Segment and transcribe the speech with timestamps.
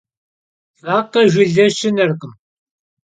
[0.83, 2.33] Vakhejılhe şşınerkhım.